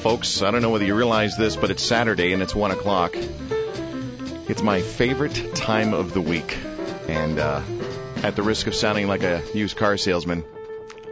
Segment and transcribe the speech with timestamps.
[0.00, 3.16] Folks, I don't know whether you realize this, but it's Saturday and it's 1 o'clock.
[3.16, 6.56] It's my favorite time of the week.
[7.08, 7.62] And uh,
[8.22, 10.44] at the risk of sounding like a used car salesman,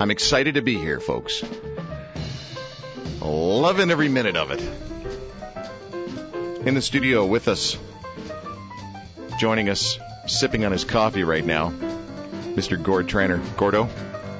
[0.00, 1.42] I'm excited to be here, folks.
[3.20, 4.60] Loving every minute of it.
[6.64, 7.76] In the studio with us,
[9.40, 11.70] joining us, sipping on his coffee right now,
[12.54, 12.80] Mr.
[12.80, 13.38] Gord Trainer.
[13.56, 13.88] Gordo?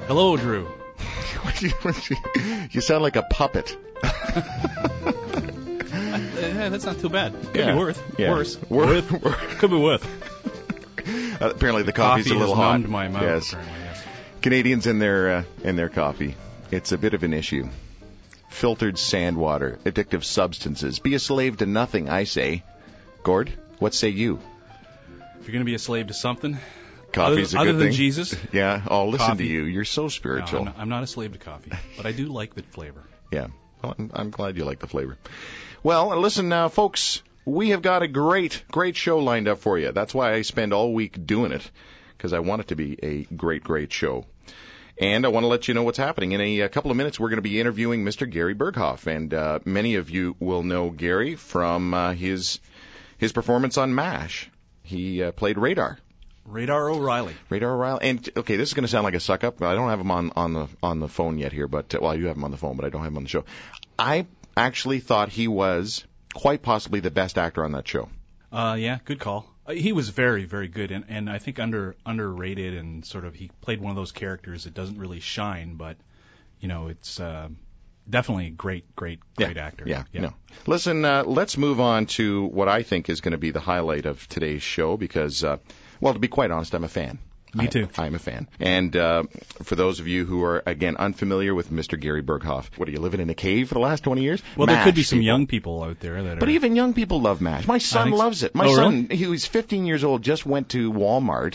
[0.07, 0.69] Hello, Drew.
[2.71, 3.77] you sound like a puppet.
[6.37, 7.33] Yeah, that's not too bad.
[7.33, 7.73] Could Yeah.
[7.73, 8.15] be worth.
[8.19, 8.31] Yeah.
[8.31, 8.59] Worse.
[8.71, 9.09] Worth.
[9.59, 10.05] Could be worth.
[11.41, 12.81] Uh, apparently, the coffee's Coffee a little hot.
[12.81, 13.13] mouth.
[13.23, 14.05] Yes, yes.
[14.43, 16.35] Canadians in their uh, in their coffee.
[16.71, 17.69] It's a bit of an issue.
[18.49, 20.99] Filtered sand water, addictive substances.
[20.99, 22.63] Be a slave to nothing, I say.
[23.23, 24.41] Gord, what say you?
[25.41, 26.59] If you're going to be a slave to something,
[27.13, 27.93] Coffee's other, a other good than.
[27.93, 29.65] Jesus, Yeah, I'll listen to you.
[29.65, 30.61] You're so no, spiritual.
[30.61, 33.03] I'm, not, I'm not a slave to coffee, but I do like the flavor.
[33.31, 33.49] Yeah.
[33.83, 35.17] Well, I'm, I'm glad you like the flavor.
[35.83, 39.93] Well, listen, uh, folks, we have got a great, great show lined up for you.
[39.93, 41.71] That's why I spend all week doing it,
[42.17, 44.27] because I want it to be a great, great show.
[44.99, 46.33] And I want to let you know what's happening.
[46.33, 48.29] In a, a couple of minutes, we're going to be interviewing Mr.
[48.29, 52.61] Gary Burghoff, and uh, many of you will know Gary from uh, his
[53.19, 54.51] his performance on MASH.
[54.83, 55.99] He uh, played Radar.
[56.47, 57.35] Radar O'Reilly.
[57.51, 58.01] Radar O'Reilly.
[58.03, 59.61] And okay, this is going to sound like a suck up.
[59.63, 62.11] I don't have him on on the on the phone yet here, but uh, well,
[62.13, 63.45] I do have him on the phone, but I don't have him on the show.
[63.99, 68.09] I actually thought he was quite possibly the best actor on that show.
[68.53, 69.47] Uh, yeah, good call.
[69.67, 73.35] Uh, he was very, very good, and, and I think under underrated, and sort of
[73.35, 75.97] he played one of those characters that doesn't really shine, but
[76.61, 77.49] you know, it's uh,
[78.09, 79.85] definitely a great, great, great actor.
[79.87, 80.33] Yeah, no.
[80.67, 84.07] Listen, uh, let's move on to what I think is going to be the highlight
[84.07, 85.59] of today's show because, uh,
[86.01, 87.19] well, to be quite honest, I'm a fan.
[87.55, 87.89] Me I- too.
[87.97, 88.49] I'm a fan.
[88.61, 89.23] And uh,
[89.63, 91.99] for those of you who are, again, unfamiliar with Mr.
[91.99, 94.43] Gary Burghoff, what are you living in a cave for the last 20 years?
[94.57, 95.27] Well, there could be some people.
[95.27, 96.41] young people out there that are.
[96.41, 97.67] But even young people love MASH.
[97.67, 98.55] My son think loves it.
[98.55, 101.55] My Oh, son, he was 15 years old, just went to Walmart.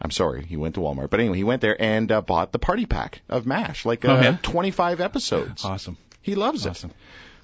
[0.00, 1.10] I'm sorry, he went to Walmart.
[1.10, 4.08] But anyway, he went there and uh, bought the party pack of MASH, like uh,
[4.16, 4.38] Oh, yeah?
[4.42, 5.64] 25 episodes.
[5.64, 5.96] awesome.
[6.22, 6.90] He loves Awesome.
[6.90, 6.96] it.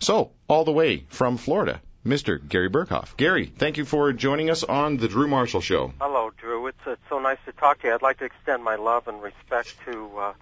[0.05, 2.39] So, all the way from Florida, Mr.
[2.47, 3.17] Gary Burghoff.
[3.17, 5.93] Gary, thank you for joining us on the Drew Marshall Show.
[6.01, 6.67] Hello, Drew.
[6.67, 7.95] It's, it's so nice to talk to you.
[7.95, 10.33] I'd like to extend my love and respect to uh,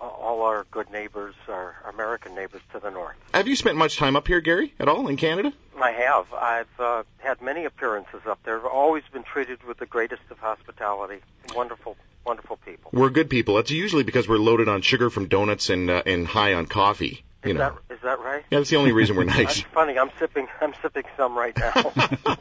[0.00, 3.16] all our good neighbors, our American neighbors to the north.
[3.32, 5.52] Have you spent much time up here, Gary, at all in Canada?
[5.80, 6.32] I have.
[6.32, 8.58] I've uh, had many appearances up there.
[8.58, 11.20] I've always been treated with the greatest of hospitality.
[11.54, 12.90] Wonderful, wonderful people.
[12.92, 13.56] We're good people.
[13.56, 17.22] That's usually because we're loaded on sugar from donuts and uh, and high on coffee.
[17.46, 17.76] You Is know.
[17.88, 18.44] that is that right?
[18.50, 19.56] Yeah, that's the only reason we're nice.
[19.56, 19.98] That's funny.
[19.98, 20.48] I'm sipping.
[20.60, 21.72] I'm sipping some right now.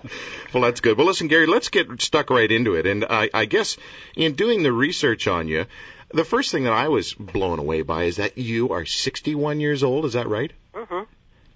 [0.54, 0.98] well, that's good.
[0.98, 2.86] Well, listen, Gary, let's get stuck right into it.
[2.86, 3.78] And I, I guess
[4.16, 5.66] in doing the research on you,
[6.14, 9.84] the first thing that I was blown away by is that you are 61 years
[9.84, 10.06] old.
[10.06, 10.52] Is that right?
[10.74, 11.04] Mm hmm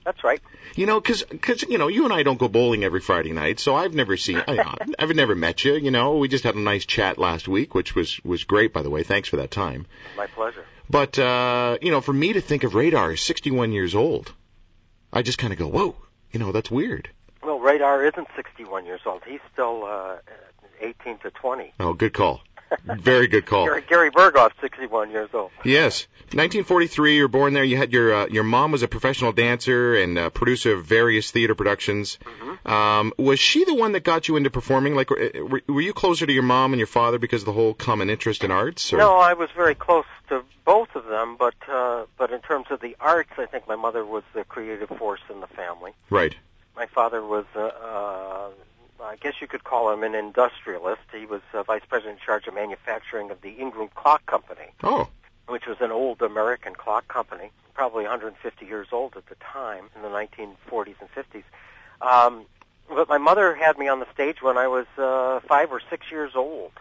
[0.06, 0.42] That's right.
[0.76, 3.60] You know, because cause, you know, you and I don't go bowling every Friday night,
[3.60, 5.74] so I've never seen, I, I've never met you.
[5.74, 8.81] You know, we just had a nice chat last week, which was was great, by
[8.81, 9.04] the way.
[9.04, 9.88] Thanks for that time.
[10.16, 10.66] My pleasure.
[10.89, 14.33] But uh, you know, for me to think of Radar as 61 years old,
[15.13, 15.95] I just kind of go, whoa,
[16.31, 17.09] you know, that's weird.
[17.44, 19.22] Well, Radar isn't 61 years old.
[19.25, 20.17] He's still uh,
[20.81, 21.73] 18 to 20.
[21.79, 22.41] Oh, good call.
[22.84, 23.66] Very good call.
[23.66, 25.52] Gary, Gary Burghoff, 61 years old.
[25.63, 27.16] Yes, 1943.
[27.16, 27.63] You were born there.
[27.63, 31.31] You had your uh, your mom was a professional dancer and uh, producer of various
[31.31, 32.19] theater productions.
[32.66, 34.96] Um, was she the one that got you into performing?
[34.96, 37.53] Like, were, were were you closer to your mom and your father because of the
[37.53, 38.94] whole common interest in arts?
[38.94, 38.97] Or?
[38.97, 42.80] No, I was very close to both of them, but uh, but in terms of
[42.81, 45.91] the arts, I think my mother was the creative force in the family.
[46.09, 46.36] Right.
[46.75, 48.50] My father was, uh, uh,
[49.04, 51.01] I guess you could call him an industrialist.
[51.13, 55.07] He was uh, vice president in charge of manufacturing of the Ingraham Clock Company, Oh.
[55.48, 60.01] which was an old American clock company, probably 150 years old at the time in
[60.01, 61.44] the 1940s and 50s.
[62.01, 62.46] Um,
[62.90, 66.12] but my mother had me on the stage when I was uh, five or six
[66.12, 66.72] years old,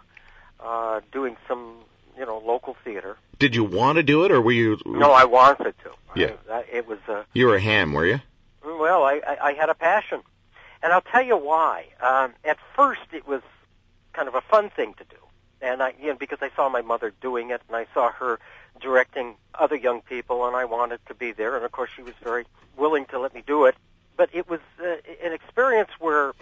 [0.65, 1.75] uh, doing some,
[2.19, 3.17] you know, local theater.
[3.39, 4.79] Did you want to do it, or were you?
[4.85, 5.91] No, I wanted to.
[6.17, 6.33] Yeah.
[6.51, 6.99] I, I, it was.
[7.07, 8.21] Uh, You were a ham, were you?
[8.65, 10.21] well, I, I, I had a passion,
[10.83, 11.87] and I'll tell you why.
[12.01, 13.43] Um, at first, it was
[14.13, 15.17] kind of a fun thing to do,
[15.61, 18.39] and I, you know, because I saw my mother doing it, and I saw her
[18.81, 21.57] directing other young people, and I wanted to be there.
[21.57, 22.45] And of course, she was very
[22.77, 23.75] willing to let me do it.
[24.17, 26.33] But it was uh, an experience where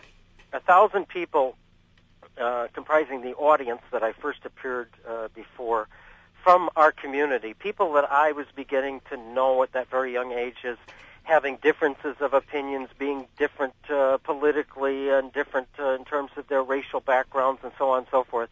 [0.52, 1.56] a thousand people,
[2.40, 5.88] uh, comprising the audience that I first appeared uh, before,
[6.42, 10.58] from our community, people that I was beginning to know at that very young age
[10.64, 10.76] as
[11.26, 16.62] having differences of opinions, being different uh, politically and different uh, in terms of their
[16.62, 18.48] racial backgrounds and so on and so forth.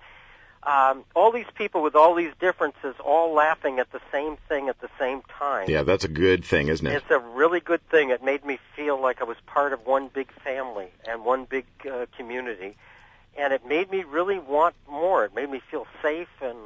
[0.65, 4.81] um, all these people with all these differences, all laughing at the same thing at
[4.81, 5.69] the same time.
[5.69, 6.95] Yeah, that's a good thing, isn't it?
[6.95, 8.11] It's a really good thing.
[8.11, 11.67] It made me feel like I was part of one big family and one big
[11.89, 12.77] uh, community,
[13.37, 15.25] and it made me really want more.
[15.25, 16.59] It made me feel safe, and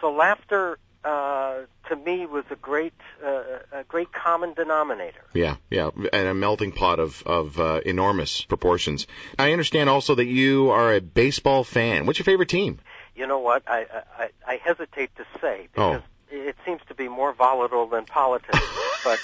[0.00, 3.42] so laughter uh, to me was a great, uh,
[3.72, 5.22] a great common denominator.
[5.34, 9.06] Yeah, yeah, and a melting pot of of uh, enormous proportions.
[9.38, 12.06] I understand also that you are a baseball fan.
[12.06, 12.78] What's your favorite team?
[13.14, 13.62] You know what?
[13.66, 13.86] I
[14.18, 15.92] I, I hesitate to say Oh.
[15.92, 18.58] because it seems to be more volatile than politics,
[19.04, 19.18] but.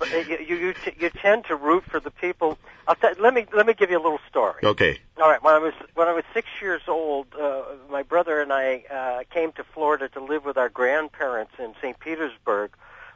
[0.00, 2.58] But you, you you t- you tend to root for the people.
[2.88, 4.62] I'll t- let me let me give you a little story.
[4.64, 4.98] Okay.
[5.20, 5.42] All right.
[5.42, 9.22] When I was when I was six years old, uh, my brother and I uh,
[9.32, 12.00] came to Florida to live with our grandparents in St.
[12.00, 12.70] Petersburg,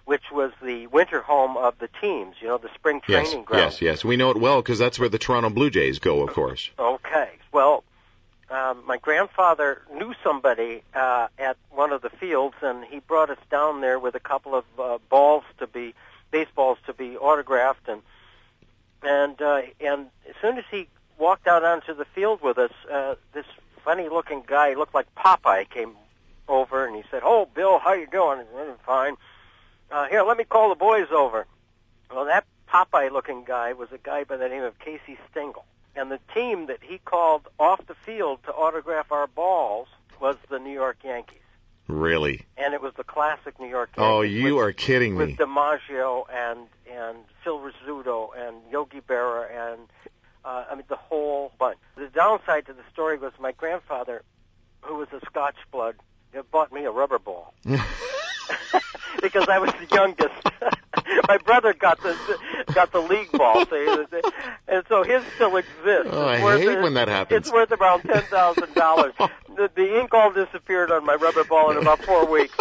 [0.05, 2.37] which was the winter home of the teams.
[2.43, 3.73] You know, the spring Yes, training ground.
[3.73, 4.05] yes, yes.
[4.05, 6.71] We know it well because that's where the Toronto Blue Jays go, of course.
[6.79, 7.31] Okay.
[7.51, 7.83] Well,
[8.51, 13.39] um, my grandfather knew somebody uh, at one of the fields, and he brought us
[13.51, 15.95] down there with a couple of uh, balls to be
[16.39, 18.03] baseballs to be autographed, and
[19.03, 23.15] and uh, and as soon as he walked out onto the field with us, uh,
[23.33, 23.47] this
[23.85, 25.93] funny-looking guy looked like Popeye came
[26.49, 29.17] over, and he said, "Oh, Bill, how you doing?" I said, "Fine."
[29.93, 31.47] Uh, here, let me call the boys over.
[32.11, 35.65] Well, that Popeye-looking guy was a guy by the name of Casey Stengel.
[35.95, 39.87] And the team that he called off the field to autograph our balls
[40.21, 41.44] was the New York Yankees.
[41.87, 42.47] Really?
[42.57, 44.11] And it was the classic New York Yankees.
[44.11, 45.27] Oh, you with, are kidding me!
[45.27, 45.37] with.
[45.37, 46.61] DiMaggio and
[46.91, 49.89] and Phil Rizzuto and Yogi Berra and
[50.45, 51.79] uh, I mean the whole bunch.
[51.97, 54.23] The downside to the story was my grandfather,
[54.83, 55.97] who was a Scotch blood,
[56.37, 57.55] uh, bought me a rubber ball
[59.23, 60.35] because I was the youngest.
[61.29, 62.17] my brother got the
[62.75, 64.21] got the league ball, so he-
[64.69, 66.11] and so his still exists.
[66.11, 67.39] Oh, I It's worth- hate when that happens.
[67.41, 69.15] It's worth around ten thousand dollars.
[69.55, 72.57] The, the ink all disappeared on my rubber ball in about four weeks.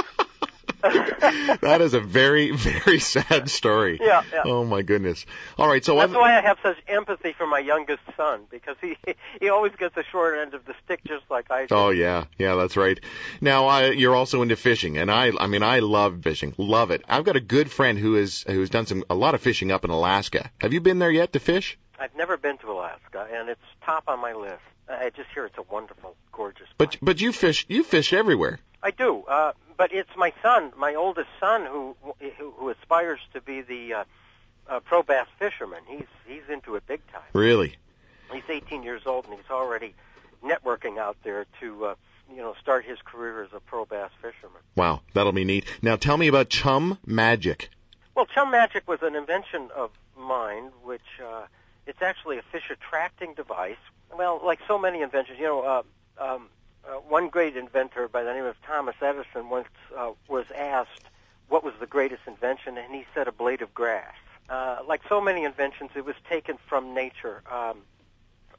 [1.61, 3.99] that is a very, very sad story.
[4.01, 4.41] Yeah, yeah.
[4.45, 5.25] Oh my goodness.
[5.57, 8.75] All right, so That's I'm, why I have such empathy for my youngest son because
[8.81, 8.97] he
[9.39, 11.75] he always gets the short end of the stick just like I do.
[11.75, 12.99] Oh yeah, yeah, that's right.
[13.39, 17.01] Now I, you're also into fishing, and I, I mean, I love fishing, love it.
[17.07, 19.85] I've got a good friend who is who's done some a lot of fishing up
[19.85, 20.51] in Alaska.
[20.59, 21.77] Have you been there yet to fish?
[21.97, 24.59] I've never been to Alaska, and it's top on my list.
[24.89, 26.67] I just hear it's a wonderful, gorgeous.
[26.77, 26.99] But place.
[27.01, 28.59] but you fish you fish everywhere.
[28.83, 31.95] I do, uh, but it's my son, my oldest son, who
[32.37, 34.03] who, who aspires to be the uh,
[34.67, 35.79] uh, pro bass fisherman.
[35.87, 37.23] He's he's into it big time.
[37.31, 37.77] Really?
[38.31, 39.95] He's 18 years old, and he's already
[40.43, 41.95] networking out there to uh,
[42.29, 44.61] you know start his career as a pro bass fisherman.
[44.75, 45.65] Wow, that'll be neat.
[45.81, 47.69] Now tell me about Chum Magic.
[48.15, 51.43] Well, Chum Magic was an invention of mine, which uh,
[51.87, 53.77] it's actually a fish attracting device.
[54.15, 56.49] Well, like so many inventions, you know, uh, um,
[56.87, 61.01] uh, one great inventor by the name of Thomas Edison once uh, was asked
[61.49, 64.15] what was the greatest invention, and he said a blade of grass.
[64.49, 67.41] Uh, like so many inventions, it was taken from nature.
[67.49, 67.79] Um,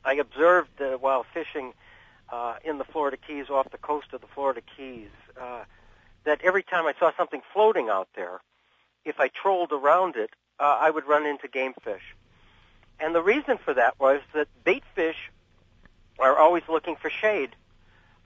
[0.05, 1.73] I observed uh, while fishing
[2.31, 5.64] uh, in the Florida Keys, off the coast of the Florida Keys, uh,
[6.25, 8.40] that every time I saw something floating out there,
[9.04, 12.14] if I trolled around it, uh, I would run into game fish.
[12.99, 15.31] And the reason for that was that bait fish
[16.19, 17.50] are always looking for shade.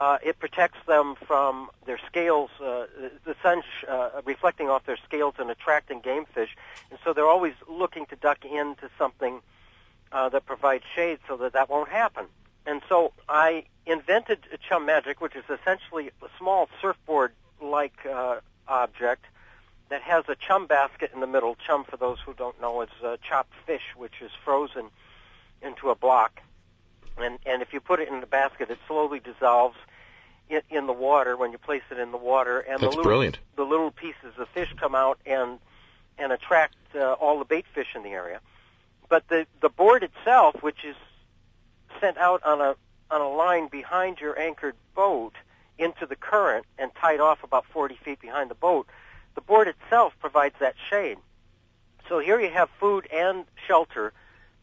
[0.00, 2.86] Uh, it protects them from their scales, uh,
[3.24, 6.56] the sun sh- uh, reflecting off their scales and attracting game fish.
[6.90, 9.40] And so they're always looking to duck into something
[10.12, 12.26] uh, that provides shade so that that won't happen.
[12.64, 14.38] And so I invented
[14.68, 18.36] Chum Magic, which is essentially a small surfboard-like uh,
[18.68, 19.24] object
[19.88, 21.56] that has a chum basket in the middle.
[21.66, 24.90] Chum, for those who don't know, is uh, chopped fish, which is frozen
[25.62, 26.40] into a block.
[27.20, 29.76] And and if you put it in the basket, it slowly dissolves
[30.48, 32.60] in, in the water when you place it in the water.
[32.60, 33.38] And That's the little, brilliant.
[33.56, 35.58] The little pieces of fish come out and
[36.18, 38.40] and attract uh, all the bait fish in the area.
[39.08, 40.96] But the the board itself, which is
[42.00, 42.76] sent out on a
[43.10, 45.34] on a line behind your anchored boat
[45.78, 48.86] into the current and tied off about 40 feet behind the boat,
[49.34, 51.16] the board itself provides that shade.
[52.08, 54.12] So here you have food and shelter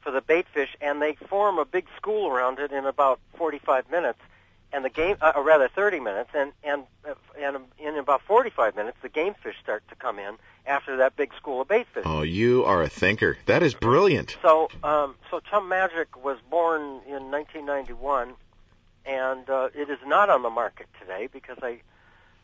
[0.05, 3.89] for the bait fish, and they form a big school around it in about 45
[3.89, 4.19] minutes.
[4.71, 8.75] And the game, uh, or rather 30 minutes, and and uh, and in about 45
[8.75, 10.35] minutes, the game fish start to come in
[10.65, 12.03] after that big school of bait fish.
[12.05, 13.37] Oh, you are a thinker.
[13.45, 14.35] That is brilliant.
[14.41, 18.33] So, um, so Chum Magic was born in 1991,
[19.05, 21.79] and uh, it is not on the market today because I,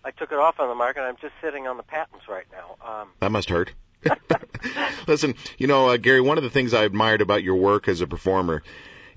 [0.06, 1.02] I took it off on the market.
[1.02, 2.78] I'm just sitting on the patents right now.
[2.88, 3.74] Um, That must hurt.
[5.08, 8.02] Listen, you know, uh, Gary, one of the things I admired about your work as
[8.02, 8.64] a performer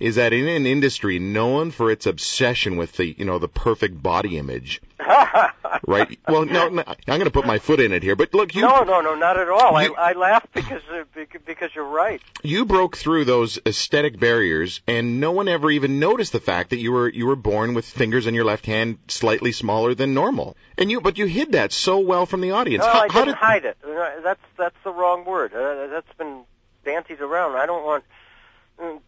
[0.01, 4.03] is that in an industry known for its obsession with the, you know, the perfect
[4.03, 4.81] body image,
[5.87, 6.19] right?
[6.29, 8.63] Well, no, no I'm going to put my foot in it here, but look, you
[8.63, 9.81] no, no, no, not at all.
[9.83, 11.05] You- I, I laugh because uh,
[11.47, 12.21] because you're right.
[12.43, 16.79] you broke through those aesthetic barriers, and no one ever even noticed the fact that
[16.79, 20.57] you were you were born with fingers in your left hand slightly smaller than normal,
[20.79, 22.85] and you but you hid that so well from the audience.
[22.85, 23.77] No, how, I didn't did hide it.
[24.23, 25.53] That's that's the wrong word.
[25.55, 26.45] Uh, that's been
[26.85, 27.57] bantied around.
[27.57, 28.05] I don't want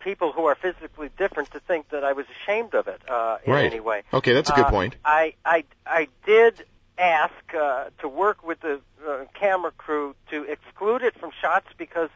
[0.00, 3.52] people who are physically different to think that I was ashamed of it uh, in
[3.52, 3.64] Right.
[3.72, 4.02] any way.
[4.12, 4.96] Okay, that's a good Uh, point.
[5.04, 6.64] I I I did
[6.98, 12.10] ask uh, to work with the uh, camera crew to exclude it from shots because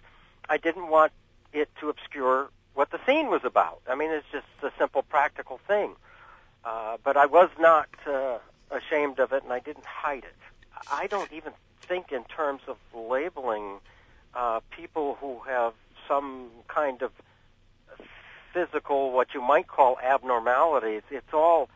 [0.48, 1.12] I didn't want
[1.52, 3.80] it to obscure what the scene was about.
[3.88, 5.96] I mean, it's just a simple practical thing.
[6.64, 8.38] Uh, but I was not uh,
[8.70, 10.36] ashamed of it, and I didn't hide it.
[10.90, 11.52] I don't even
[11.88, 13.80] think in terms of labeling
[14.34, 15.72] uh, people who have
[16.06, 17.12] some kind of
[18.52, 21.02] physical, what you might call abnormalities.
[21.10, 21.68] It's all,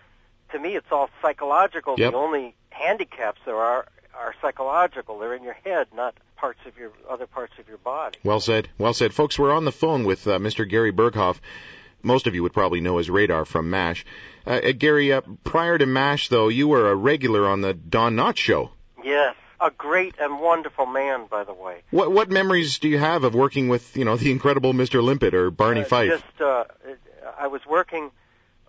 [0.53, 1.95] to me, it's all psychological.
[1.99, 2.13] Yep.
[2.13, 5.19] The only handicaps there are are psychological.
[5.19, 8.19] They're in your head, not parts of your other parts of your body.
[8.23, 8.69] Well said.
[8.79, 9.13] Well said.
[9.13, 10.69] Folks, we're on the phone with uh, Mr.
[10.69, 11.41] Gary Burghoff.
[12.03, 14.05] Most of you would probably know his Radar from MASH.
[14.47, 18.15] Uh, uh, Gary, uh, prior to MASH, though, you were a regular on the Don
[18.15, 18.71] Knotts show.
[19.03, 21.83] Yes, a great and wonderful man, by the way.
[21.91, 25.03] What what memories do you have of working with, you know, the incredible Mr.
[25.03, 26.11] Limpet or Barney Uh, Fife?
[26.11, 26.65] Just, uh,
[27.39, 28.11] I was working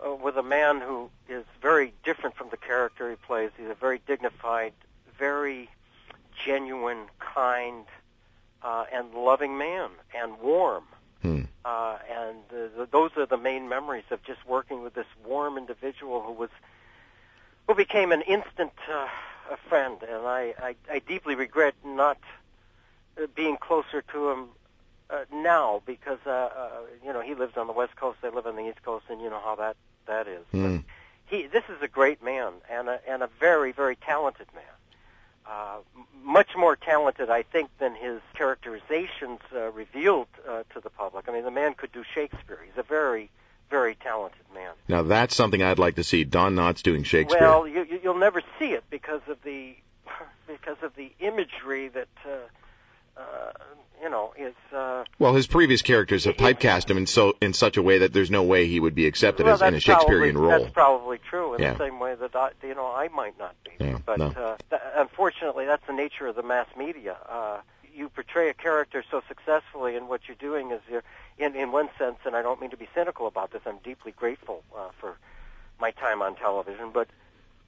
[0.05, 3.51] uh, with a man who is very different from the character he plays.
[3.57, 4.73] He's a very dignified,
[5.17, 5.69] very
[6.45, 7.85] genuine, kind,
[8.61, 10.83] uh, and loving man, and warm.
[11.21, 11.43] Hmm.
[11.63, 15.57] Uh, and uh, th- those are the main memories of just working with this warm
[15.57, 16.49] individual who was,
[17.67, 19.07] who became an instant uh,
[19.51, 19.97] a friend.
[20.01, 22.17] And I, I, I deeply regret not
[23.17, 24.49] uh, being closer to him
[25.09, 26.69] uh, now because uh, uh,
[27.05, 29.21] you know he lives on the west coast, I live on the east coast, and
[29.21, 29.75] you know how that
[30.07, 30.45] that is.
[30.51, 30.77] Hmm.
[31.27, 34.63] He this is a great man and a, and a very very talented man.
[35.47, 35.77] Uh,
[36.23, 41.29] much more talented, I think, than his characterizations uh, revealed uh, to the public.
[41.29, 42.59] I mean, the man could do Shakespeare.
[42.65, 43.29] He's a very,
[43.69, 44.71] very talented man.
[44.87, 46.23] Now that's something I'd like to see.
[46.23, 47.41] Don Knotts doing Shakespeare.
[47.41, 49.75] Well, you, you, you'll never see it because of the
[50.47, 53.51] because of the imagery that uh, uh,
[54.01, 54.53] you know is.
[54.73, 58.13] Uh, Well, his previous characters have typecast him in so in such a way that
[58.13, 60.59] there's no way he would be accepted well, as in a Shakespearean probably, role.
[60.61, 61.73] That's probably true in Yeah.
[61.73, 63.83] the same way that I, you know I might not be.
[63.83, 64.27] Yeah, but no.
[64.27, 67.17] uh, th- unfortunately, that's the nature of the mass media.
[67.27, 67.57] Uh,
[67.95, 71.03] you portray a character so successfully, and what you're doing is you're,
[71.37, 73.61] in in one sense, and I don't mean to be cynical about this.
[73.65, 75.17] I'm deeply grateful uh, for
[75.79, 77.07] my time on television, but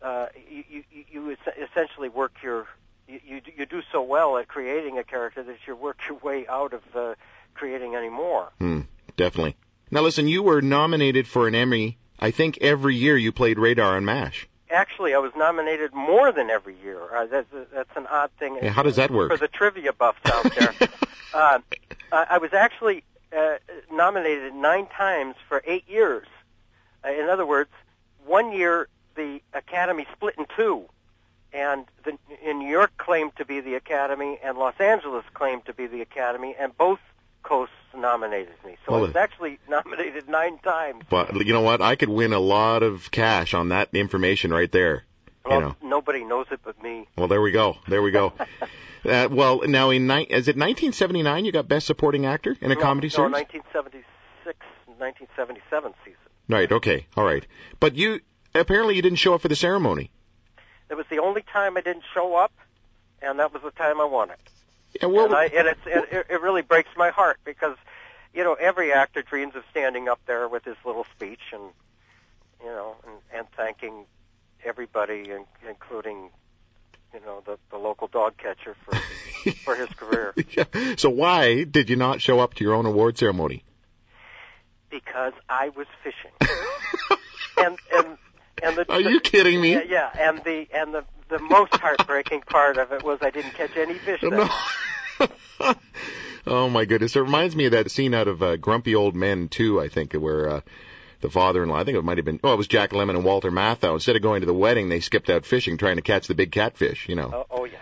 [0.02, 2.68] uh, you, you you essentially work your
[3.08, 6.74] you, you do- so well at creating a character that you work your way out
[6.74, 7.16] of uh,
[7.54, 8.50] creating any more.
[8.60, 8.82] Hmm,
[9.16, 9.56] definitely.
[9.90, 11.98] Now listen, you were nominated for an Emmy.
[12.20, 14.48] I think every year you played Radar on MASH.
[14.70, 17.00] Actually, I was nominated more than every year.
[17.16, 18.58] Uh, that's that's an odd thing.
[18.66, 19.32] How does that work?
[19.32, 20.74] For the trivia buffs out there,
[21.34, 21.60] uh,
[22.12, 23.04] I I was actually
[23.36, 23.56] uh,
[23.92, 26.28] nominated nine times for eight years.
[27.06, 27.70] Uh, in other words,
[28.26, 30.86] one year the Academy split in two,
[31.54, 35.74] and the, in New York claimed to be the Academy, and Los Angeles claimed to
[35.74, 37.00] be the Academy, and both
[37.48, 38.76] coasts nominated me.
[38.86, 41.04] So Well, I was actually nominated nine times.
[41.10, 41.82] But you know what?
[41.82, 45.04] I could win a lot of cash on that information right there.
[45.50, 45.76] You know.
[45.82, 47.08] nobody knows it but me.
[47.18, 47.78] Well, there we go.
[47.88, 48.34] There we go.
[49.06, 52.76] uh, well, now in ni- is it 1979 you got Best Supporting Actor in a
[52.76, 53.32] No, comedy no, series?
[53.32, 54.58] 1976,
[54.98, 56.20] 1977 season.
[56.50, 56.70] Right.
[56.70, 57.06] Okay.
[57.16, 57.48] All right.
[57.80, 58.20] But you
[58.54, 60.12] apparently you didn't show up for the ceremony.
[60.90, 62.52] It was the only time I didn't show up,
[63.22, 64.40] and that was the time I won it.
[64.94, 67.78] Yeah, well, and I, and it's, it, it really breaks my heart because,
[68.34, 71.64] you know, every actor dreams of standing up there with his little speech and,
[72.62, 74.06] you know, and, and thanking
[74.64, 76.30] everybody, in, including,
[77.14, 78.98] you know, the, the local dog catcher for
[79.64, 80.34] for his career.
[80.52, 80.96] yeah.
[80.98, 83.64] so why did you not show up to your own award ceremony?
[84.90, 86.32] Because I was fishing,
[87.58, 88.18] and and
[88.64, 89.74] and the Are you kidding me?
[89.74, 93.52] Yeah, yeah, and the and the the most heartbreaking part of it was I didn't
[93.52, 94.22] catch any fish.
[94.24, 94.50] No.
[96.48, 97.16] oh my goodness!
[97.16, 99.82] It reminds me of that scene out of uh, Grumpy Old Men too.
[99.82, 100.62] I think, where uh,
[101.22, 103.52] the father-in-law, I think it might have been, oh, it was Jack Lemmon and Walter
[103.52, 103.94] Matthau.
[103.94, 106.52] Instead of going to the wedding, they skipped out fishing, trying to catch the big
[106.52, 107.10] catfish.
[107.10, 107.32] You know.
[107.34, 107.78] Oh, oh yeah.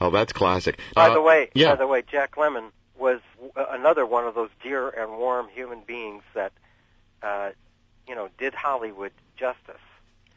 [0.00, 0.78] Oh, that's classic.
[0.94, 1.70] By Uh, the way, yeah.
[1.70, 5.80] by the way, Jack Lemmon was w- another one of those dear and warm human
[5.86, 6.52] beings that,
[7.22, 7.50] uh,
[8.08, 9.80] you know, did Hollywood justice.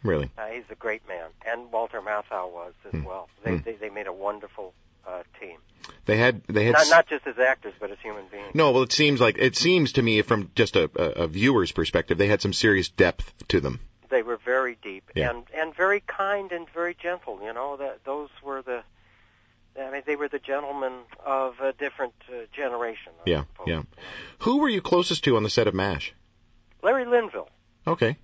[0.04, 0.30] Really.
[0.38, 3.04] Uh, he's a great man, and Walter Matthau was as Hmm.
[3.04, 3.30] well.
[3.44, 3.63] They, Hmm.
[3.63, 4.74] they they made a wonderful
[5.08, 5.58] uh, team.
[6.06, 8.54] They had they had not not just as actors, but as human beings.
[8.54, 8.72] no.
[8.72, 12.18] Well, it seems like it seems to me from just a, a, a viewer's perspective,
[12.18, 13.80] they had some serious depth to them.
[14.10, 15.30] They were very deep Yeah.
[15.32, 17.39] and and very kind and very gentle.
[17.44, 18.84] You know that those were the.
[19.80, 20.94] I mean, they were the gentlemen
[21.25, 23.12] of a different uh, generation.
[23.25, 23.68] I Yeah, suppose.
[23.68, 23.82] yeah.
[24.39, 26.13] Who were you closest to on the set of MASH?
[26.82, 27.50] Larry Linville.
[27.86, 28.18] Okay.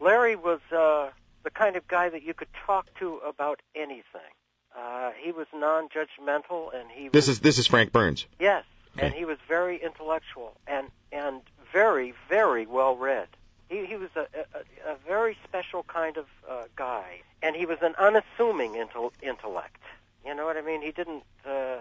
[0.00, 1.10] Larry was uh,
[1.42, 4.32] the kind of guy that you could talk to about anything.
[4.76, 8.26] Uh, he was non-judgmental, and he This was, is this is Frank Burns.
[8.38, 8.64] yes,
[8.96, 11.40] and he was very intellectual and and
[11.72, 13.28] very very well read.
[13.68, 17.78] He he was a, a, a very special kind of uh, guy, and he was
[17.82, 19.82] an unassuming intel, intellect.
[20.24, 20.82] You know what I mean?
[20.82, 21.78] He didn't uh,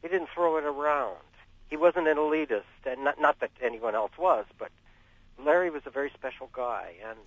[0.00, 1.18] he didn't throw it around.
[1.68, 4.70] He wasn't an elitist, and not not that anyone else was, but
[5.38, 7.18] Larry was a very special guy, and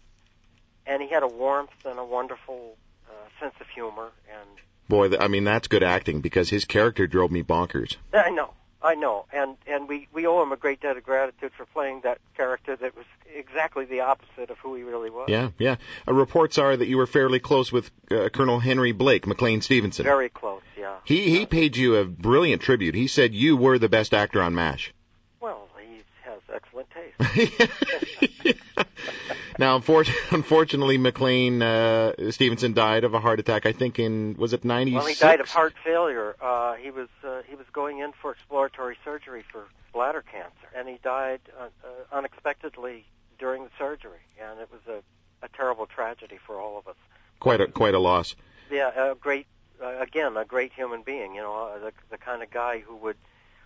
[0.85, 2.77] and he had a warmth and a wonderful
[3.09, 4.09] uh, sense of humor.
[4.31, 4.49] And
[4.87, 7.95] Boy, I mean that's good acting because his character drove me bonkers.
[8.13, 11.51] I know, I know, and and we we owe him a great debt of gratitude
[11.57, 15.25] for playing that character that was exactly the opposite of who he really was.
[15.27, 15.77] Yeah, yeah.
[16.07, 20.05] Uh, reports are that you were fairly close with uh, Colonel Henry Blake, McLean Stevenson.
[20.05, 20.97] Very close, yeah.
[21.03, 22.93] He he paid you a brilliant tribute.
[22.93, 24.93] He said you were the best actor on MASH.
[25.41, 26.87] Well, he has excellent.
[29.59, 33.65] now, unfortunately, McLean uh, Stevenson died of a heart attack.
[33.65, 34.93] I think in was it ninety?
[34.93, 36.35] Well, he died of heart failure.
[36.41, 40.89] Uh, he was uh, he was going in for exploratory surgery for bladder cancer, and
[40.89, 43.05] he died uh, uh, unexpectedly
[43.39, 46.97] during the surgery, and it was a, a terrible tragedy for all of us.
[47.39, 48.35] Quite a quite a loss.
[48.69, 49.47] Yeah, a great
[49.81, 51.35] uh, again a great human being.
[51.35, 53.17] You know, uh, the the kind of guy who would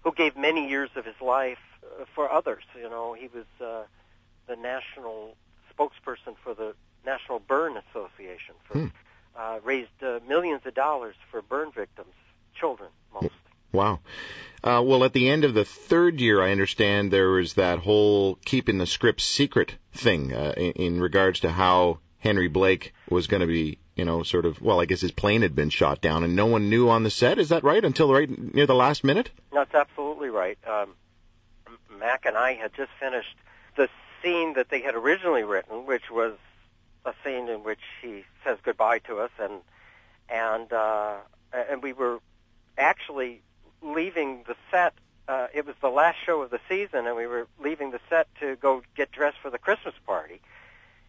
[0.03, 1.57] who gave many years of his life
[2.15, 2.63] for others.
[2.75, 3.83] You know, he was uh,
[4.47, 5.35] the national
[5.73, 6.73] spokesperson for the
[7.05, 8.55] National Burn Association.
[8.65, 8.87] For Hmm.
[9.35, 12.13] uh, raised uh, millions of dollars for burn victims,
[12.59, 13.31] children mostly.
[13.71, 13.99] Wow.
[14.63, 18.35] Uh, well, at the end of the third year, I understand there was that whole
[18.43, 23.41] keeping the script secret thing uh, in, in regards to how Henry Blake was going
[23.41, 24.61] to be, you know, sort of.
[24.61, 27.09] Well, I guess his plane had been shot down, and no one knew on the
[27.11, 27.37] set.
[27.37, 27.85] Is that right?
[27.85, 29.29] Until right near the last minute.
[29.53, 30.57] That's absolutely right.
[30.67, 30.95] Um,
[31.99, 33.35] Mac and I had just finished
[33.75, 33.89] the
[34.21, 36.33] scene that they had originally written, which was
[37.05, 39.61] a scene in which he says goodbye to us, and
[40.29, 41.17] and uh,
[41.53, 42.19] and we were
[42.77, 43.41] actually
[43.81, 44.93] leaving the set.
[45.27, 48.27] Uh, it was the last show of the season, and we were leaving the set
[48.39, 50.41] to go get dressed for the Christmas party.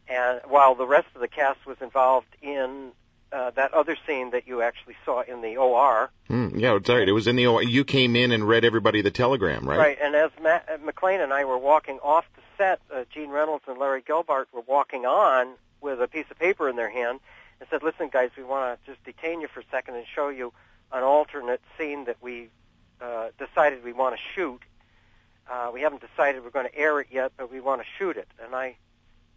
[0.08, 2.92] And while the rest of the cast was involved in
[3.32, 6.96] uh, that other scene that you actually saw in the OR, Hmm, yeah, it's all
[6.96, 7.08] right.
[7.08, 7.46] It was in the.
[7.46, 7.62] OR.
[7.62, 9.78] You came in and read everybody the telegram, right?
[9.78, 13.30] Right, and as Matt, uh, McLean and I were walking off the set, uh, Gene
[13.30, 17.20] Reynolds and Larry Gelbart were walking on with a piece of paper in their hand
[17.60, 20.28] and said, "Listen, guys, we want to just detain you for a second and show
[20.28, 20.52] you
[20.92, 22.48] an alternate scene that we
[23.00, 24.60] uh, decided we want to shoot.
[25.50, 28.16] Uh, we haven't decided we're going to air it yet, but we want to shoot
[28.16, 28.76] it." And I,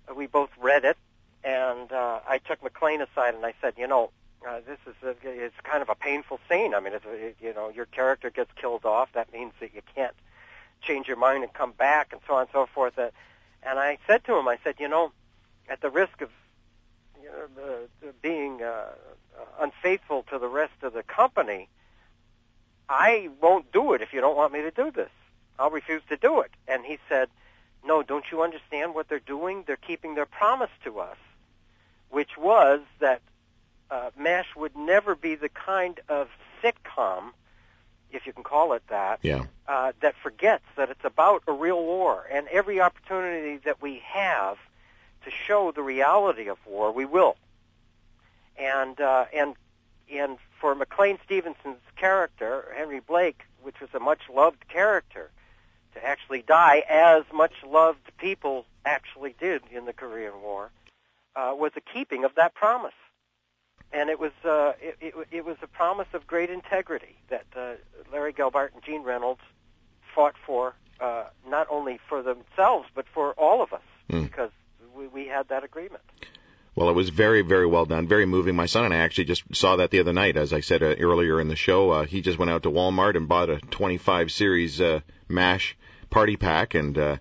[0.10, 0.98] uh, we both read it,
[1.44, 4.12] and uh, I took McLean aside and I said, "You know."
[4.46, 6.74] Uh, this is a, it's kind of a painful scene.
[6.74, 9.08] I mean, it's, it, you know, your character gets killed off.
[9.14, 10.14] That means that you can't
[10.82, 13.00] change your mind and come back, and so on and so forth.
[13.00, 13.12] Uh,
[13.66, 15.14] and I said to him, I said, you know,
[15.70, 16.30] at the risk of
[17.22, 21.70] you know, being uh, uh, unfaithful to the rest of the company,
[22.90, 25.10] I won't do it if you don't want me to do this.
[25.58, 26.52] I'll refuse to do it.
[26.68, 27.30] And he said,
[27.86, 29.64] no, don't you understand what they're doing?
[29.66, 31.18] They're keeping their promise to us,
[32.14, 33.22] which was that
[33.90, 36.30] uh, MASH would never be the kind of
[36.62, 37.32] sitcom,
[38.12, 39.46] if you can call it that, Yeah.
[39.68, 42.26] uh, that forgets that it's about a real war.
[42.32, 44.58] And every opportunity that we have
[45.26, 47.36] to show the reality of war, we will.
[48.58, 49.56] And uh, and
[50.12, 55.32] and for McLean Stevenson's character, Henry Blake, which was a much loved character,
[55.96, 60.70] to actually die as much loved people actually did in the Korean War,
[61.36, 62.94] uh, was a keeping of that promise.
[63.92, 67.74] And it was uh, it, it, it was a promise of great integrity that uh,
[68.12, 69.42] Larry Gelbart and Gene Reynolds
[70.16, 74.24] fought for, uh, not only for themselves but for all of us, Mm.
[74.24, 74.52] because
[74.96, 76.04] we, we had that agreement.
[76.76, 78.56] Well, it was very, very well done, very moving.
[78.56, 80.38] My son and I actually just saw that the other night.
[80.38, 83.16] As I said uh, earlier in the show, uh, he just went out to Walmart
[83.16, 85.78] and bought a 25 series uh, Mash
[86.10, 87.18] party pack, and uh,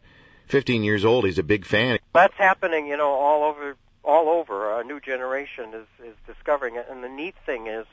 [0.48, 1.24] 15 years old.
[1.24, 1.98] He's a big fan.
[2.14, 4.78] That's happening, you know, all over all over.
[4.80, 7.86] A new generation is is discovering it, and the neat thing is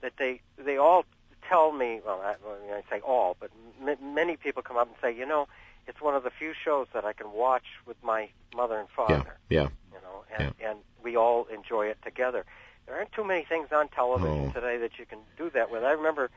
[0.00, 1.04] that they they all
[1.48, 2.00] tell me.
[2.04, 2.34] Well, I,
[2.74, 3.50] I say all, but
[3.86, 5.48] m- many people come up and say, you know,
[5.86, 9.36] it's one of the few shows that I can watch with my mother and father.
[9.48, 9.68] Yeah, yeah.
[9.92, 12.44] You know, and and we all enjoy it together.
[12.86, 14.52] There aren't too many things on television Oh.
[14.52, 15.84] today that you can do that with.
[15.84, 16.30] I remember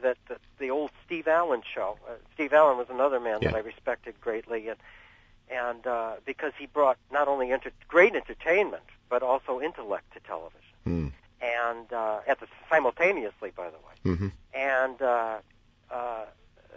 [0.00, 1.96] that the, the old Steve Allen show.
[2.08, 3.50] Uh, Steve Allen was another man Yeah.
[3.50, 4.78] that I respected greatly, and
[5.50, 10.58] and uh, because he brought not only enter- great entertainment but also intellect to television,
[10.84, 11.08] Hmm.
[11.40, 14.16] and uh, at the simultaneously, by the way.
[14.16, 15.38] hmm And uh,
[15.90, 16.24] uh,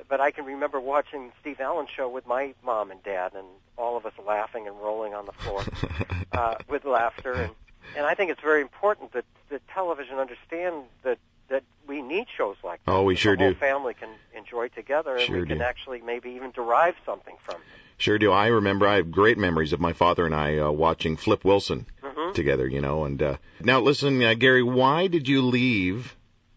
[0.10, 3.48] but I can remember watching Steve Allen show with my mom and dad, and
[3.78, 5.64] all of us laughing and rolling on the floor
[6.34, 7.34] uh, with laughter.
[7.34, 7.52] And
[7.96, 11.18] and I think it's very important that that television understand that
[11.50, 12.92] that we need shows like that.
[12.92, 13.60] Oh, we sure the whole do.
[13.60, 15.64] family can enjoy together, and Sure we can do.
[15.64, 17.80] actually maybe even derive something from it.
[17.98, 18.32] Sure do.
[18.32, 18.88] I remember.
[18.88, 22.68] I have great memories of my father and I uh, watching Flip Wilson hmm together.
[22.68, 23.06] You know.
[23.06, 26.16] And uh, now, listen, uh, Gary, why did you leave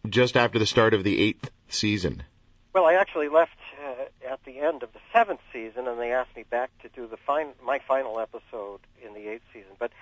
[0.09, 2.23] just after the start of the eighth season?
[2.75, 6.37] Well, I actually left uh, at the end of the seventh season, and they asked
[6.37, 9.73] me back to do the fin- my final episode in the eighth season.
[9.79, 9.93] But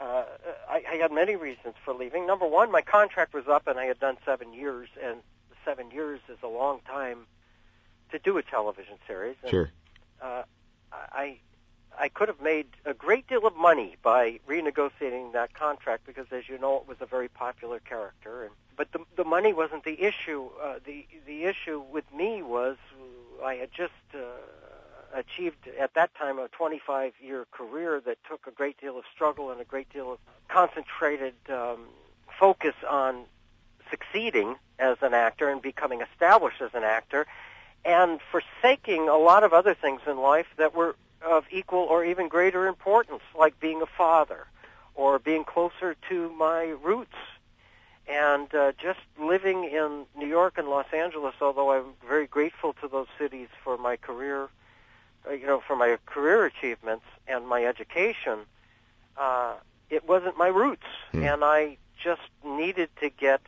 [0.00, 0.24] uh,
[0.68, 2.26] I, I had many reasons for leaving.
[2.26, 5.18] Number one, my contract was up, and I had done seven years, and
[5.64, 7.26] seven years is a long time
[8.12, 9.36] to do a television series.
[9.42, 9.70] And, Sure.
[10.22, 10.42] uh,
[10.92, 11.38] I
[11.98, 16.48] I could have made a great deal of money by renegotiating that contract because, as
[16.48, 18.44] you know, it was a very popular character.
[18.44, 20.48] And but the the money wasn't the issue.
[20.62, 22.76] Uh, the the issue with me was
[23.44, 24.18] I had just uh,
[25.14, 29.50] achieved at that time a 25 year career that took a great deal of struggle
[29.50, 30.18] and a great deal of
[30.48, 31.86] concentrated um,
[32.38, 33.24] focus on
[33.90, 37.26] succeeding as an actor and becoming established as an actor
[37.84, 42.28] and forsaking a lot of other things in life that were of equal or even
[42.28, 44.46] greater importance, like being a father
[44.94, 47.16] or being closer to my roots.
[48.08, 52.88] And uh, just living in New York and Los Angeles, although I'm very grateful to
[52.88, 54.48] those cities for my career,
[55.30, 58.40] you know, for my career achievements and my education,
[59.16, 59.54] uh,
[59.90, 60.86] it wasn't my roots.
[61.12, 61.22] Hmm.
[61.22, 63.40] And I just needed to get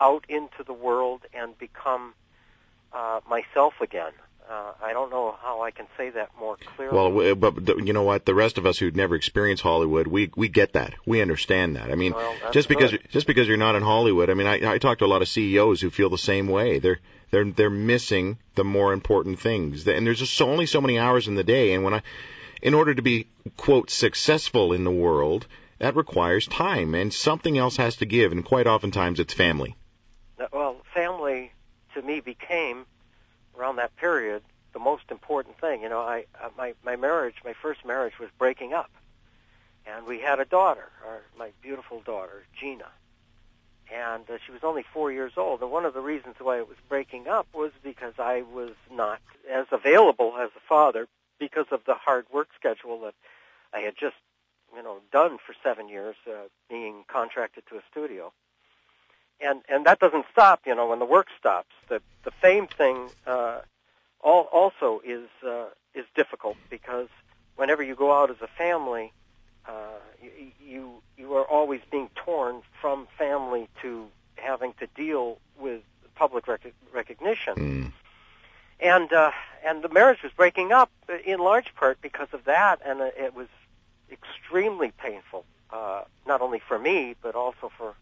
[0.00, 2.14] out into the world and become
[2.92, 4.12] uh, myself again.
[4.48, 6.96] Uh, I don't know how I can say that more clearly.
[6.96, 8.24] Well, but you know what?
[8.24, 10.94] The rest of us who'd never experienced Hollywood, we we get that.
[11.04, 11.90] We understand that.
[11.90, 13.02] I mean, Well, just because good.
[13.10, 15.28] just because you're not in Hollywood, I mean, I I talk to a lot of
[15.28, 16.78] CEOs who feel the same way.
[16.78, 19.86] They're they're they're missing the more important things.
[19.86, 21.74] And there's just so, only so many hours in the day.
[21.74, 22.02] And when I,
[22.62, 25.46] in order to be quote successful in the world,
[25.78, 28.32] that requires time, and something else has to give.
[28.32, 29.76] And quite oftentimes, it's family.
[30.40, 31.52] Uh, well, family
[31.94, 32.86] to me became
[33.58, 34.42] around that period
[34.72, 35.82] the most important thing.
[35.82, 38.90] You know, I uh, my my marriage, my first marriage was breaking up,
[39.86, 42.88] and we had a daughter, our, my beautiful daughter Gina,
[43.92, 45.62] and uh, she was only four years old.
[45.62, 49.20] And one of the reasons why it was breaking up was because I was not
[49.50, 53.14] as available as a father because of the hard work schedule that
[53.72, 54.16] I had just
[54.74, 58.32] you know done for seven years, uh, being contracted to a studio
[59.40, 60.60] and and that doesn't stop.
[60.66, 63.60] You know, when the work stops, the the fame thing uh,
[64.20, 67.08] all, also is uh, is difficult because
[67.56, 69.12] whenever you go out as a family,
[69.68, 70.30] uh, you,
[70.64, 75.82] you you are always being torn from family to having to deal with
[76.16, 77.92] public rec- recognition, Mm.
[78.80, 79.30] and uh,
[79.64, 80.90] and the marriage was breaking up
[81.24, 83.48] in large part because of that, and it it was
[84.10, 87.94] extremely painful, uh, not only for me but also for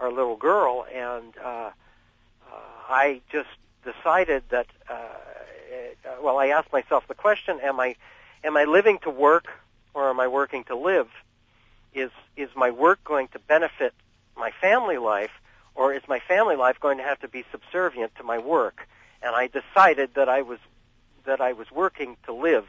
[0.00, 1.70] our little girl, and uh, uh,
[2.88, 3.48] I just
[3.84, 4.66] decided that.
[4.88, 4.96] Uh,
[5.70, 7.96] it, uh, well, I asked myself the question: Am I,
[8.42, 9.46] am I living to work,
[9.92, 11.08] or am I working to live?
[11.94, 13.94] Is is my work going to benefit
[14.36, 15.30] my family life,
[15.74, 18.88] or is my family life going to have to be subservient to my work?
[19.22, 20.58] And I decided that I was
[21.24, 22.66] that I was working to live,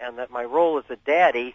[0.00, 1.54] and that my role as a daddy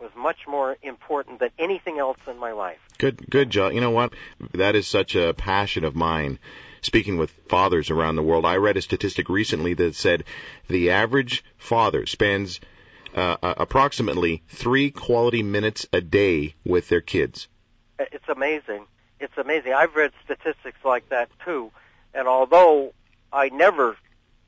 [0.00, 2.78] was much more important than anything else in my life.
[2.98, 3.72] Good, good job.
[3.72, 4.12] You know what?
[4.52, 6.38] That is such a passion of mine.
[6.80, 10.24] Speaking with fathers around the world, I read a statistic recently that said
[10.68, 12.60] the average father spends
[13.14, 17.48] uh, uh, approximately three quality minutes a day with their kids.
[17.98, 18.84] It's amazing.
[19.18, 19.72] It's amazing.
[19.72, 21.72] I've read statistics like that too,
[22.14, 22.92] and although
[23.32, 23.96] I never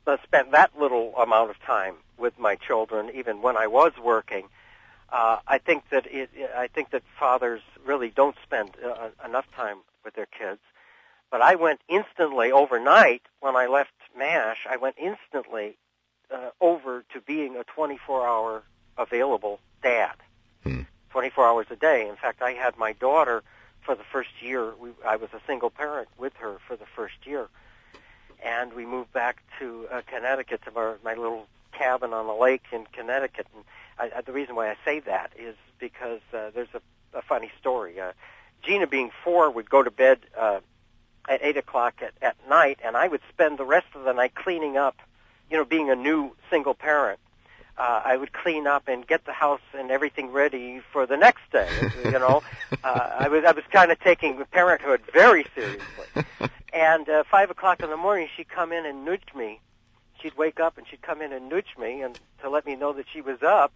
[0.07, 4.47] uh, spent that little amount of time with my children, even when I was working,
[5.11, 9.77] uh, I think that it, I think that fathers really don't spend uh, enough time
[10.03, 10.59] with their kids.
[11.29, 14.67] But I went instantly overnight when I left MASH.
[14.69, 15.77] I went instantly
[16.33, 18.63] uh, over to being a 24-hour
[18.97, 20.15] available dad,
[20.63, 20.81] Hmm.
[21.09, 22.07] 24 hours a day.
[22.07, 23.43] In fact, I had my daughter
[23.81, 24.73] for the first year.
[24.79, 27.47] We, I was a single parent with her for the first year,
[28.45, 32.63] and we moved back to uh, Connecticut to our, my little cabin on the lake
[32.71, 33.47] in Connecticut.
[33.55, 33.63] And
[33.97, 37.51] I, I, the reason why I say that is because uh, there's a, a funny
[37.59, 37.99] story.
[37.99, 38.13] Uh,
[38.63, 40.59] Gina, being four, would go to bed uh,
[41.27, 44.35] at eight o'clock at, at night, and I would spend the rest of the night
[44.35, 44.97] cleaning up.
[45.49, 47.19] You know, being a new single parent,
[47.77, 51.41] uh, I would clean up and get the house and everything ready for the next
[51.51, 51.67] day.
[52.05, 52.41] You know,
[52.83, 56.25] uh, I was I was kind of taking parenthood very seriously.
[56.73, 59.59] And uh, five o'clock in the morning, she'd come in and nudge me.
[60.21, 62.93] She'd wake up and she'd come in and nudge me and to let me know
[62.93, 63.73] that she was up.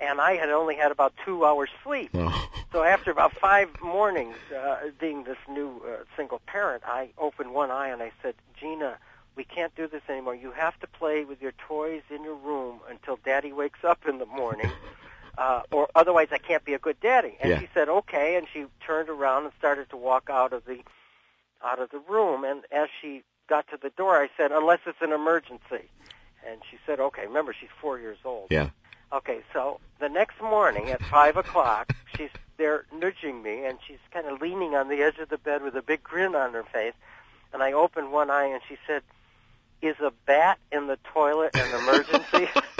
[0.00, 2.10] And I had only had about two hours sleep.
[2.14, 2.48] Oh.
[2.72, 7.70] So after about five mornings, uh, being this new uh, single parent, I opened one
[7.70, 8.98] eye and I said, Gina,
[9.36, 10.34] we can't do this anymore.
[10.34, 14.18] You have to play with your toys in your room until Daddy wakes up in
[14.18, 14.70] the morning,
[15.38, 17.36] uh, or otherwise I can't be a good daddy.
[17.40, 17.58] And Yeah.
[17.60, 20.80] she said, okay, and she turned around and started to walk out of the
[21.64, 22.44] out of the room.
[22.44, 25.88] And as she got to the door, I said, unless it's an emergency.
[26.46, 27.26] And she said, okay.
[27.26, 28.48] Remember, she's four years old.
[28.50, 28.70] Yeah.
[29.12, 34.26] Okay, so the next morning at five o'clock, she's there nudging me, and she's kind
[34.26, 36.94] of leaning on the edge of the bed with a big grin on her face.
[37.52, 39.02] And I opened one eye, and she said,
[39.82, 42.48] "Is a bat in the toilet an emergency?"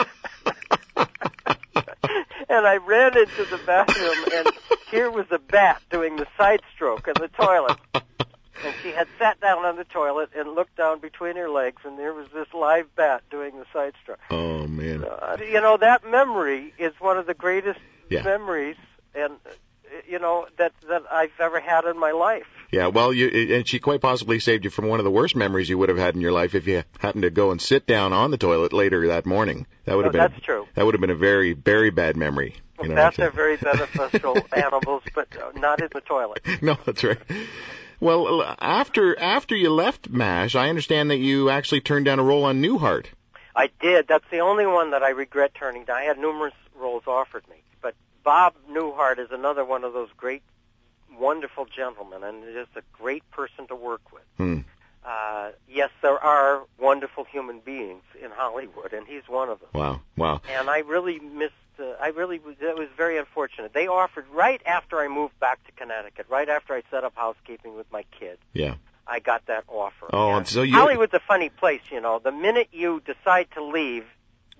[2.49, 4.49] and I ran into the bathroom, and
[4.91, 7.79] here was a bat doing the side stroke in the toilet.
[8.63, 11.99] And she had sat down on the toilet and looked down between her legs, and
[11.99, 14.19] there was this live bat doing the side stroke.
[14.31, 15.05] Oh man.
[15.05, 18.23] Uh, you know that memory is one of the greatest Yeah.
[18.23, 18.77] memories,
[19.15, 19.35] and
[20.09, 22.47] you know that that I've ever had in my life.
[22.71, 25.69] Yeah, well, you and she quite possibly saved you from one of the worst memories
[25.69, 28.13] you would have had in your life if you happened to go and sit down
[28.13, 29.67] on the toilet later that morning.
[29.85, 30.67] That would have No, been that's true.
[30.75, 32.57] that would have been a very very bad memory.
[32.83, 36.41] You know, Bats are very beneficial animals, but uh, not in the toilet.
[36.63, 37.19] no, that's right.
[38.01, 42.45] Well, after after you left MASH, I understand that you actually turned down a role
[42.45, 43.07] on Newhart.
[43.57, 44.09] I did.
[44.09, 45.97] That's the only one that I regret turning down.
[45.97, 50.43] I had numerous roles offered me, but Bob Newhart is another one of those great,
[51.19, 54.25] wonderful gentlemen, and just a great person to work with.
[54.37, 54.59] Hmm.
[55.05, 59.69] Uh, yes, there are wonderful human beings in Hollywood, and he's one of them.
[59.75, 60.41] Wow, wow.
[60.51, 61.53] and I really missed.
[61.79, 62.57] Uh, I really was.
[62.61, 63.73] It was very unfortunate.
[63.73, 67.77] They offered right after I moved back to Connecticut, right after I set up housekeeping
[67.77, 68.39] with my kid.
[68.53, 68.75] Yeah.
[69.07, 70.07] I got that offer.
[70.13, 72.19] Oh, And so you- Hollywood's a funny place, you know.
[72.21, 74.05] The minute you decide to leave,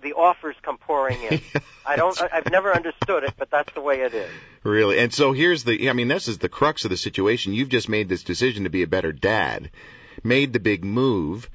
[0.01, 1.41] the offers come pouring in.
[1.85, 2.15] I don't.
[2.31, 4.29] I've never understood it, but that's the way it is.
[4.63, 4.99] Really.
[4.99, 7.53] And so here's the I mean this is the crux of the situation.
[7.53, 9.71] You've just made this decision to be a better dad.
[10.23, 11.49] Made the big move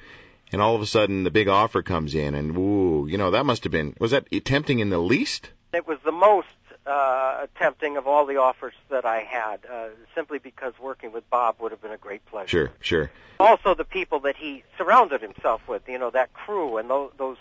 [0.52, 3.46] and all of a sudden the big offer comes in and ooh, you know, that
[3.46, 5.50] must have been was that tempting in the least?
[5.72, 6.48] It was the most
[6.86, 11.56] uh, tempting of all the offers that I had, uh, simply because working with Bob
[11.60, 12.48] would have been a great pleasure.
[12.48, 13.10] Sure, sure.
[13.38, 17.36] also the people that he surrounded himself with, you know, that crew and those those,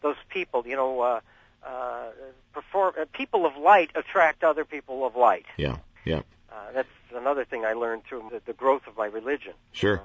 [0.00, 1.20] those people, you know, uh,
[1.64, 2.06] uh,
[2.52, 5.46] perform, uh, people of light attract other people of light.
[5.56, 5.76] Yeah.
[6.04, 6.22] Yeah.
[6.50, 9.52] Uh, that's another thing I learned through the, the growth of my religion.
[9.72, 10.02] Sure.